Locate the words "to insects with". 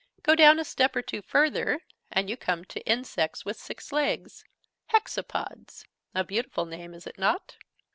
2.65-3.55